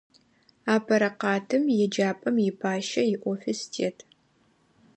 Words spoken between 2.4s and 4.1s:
ипащэ иофис тет.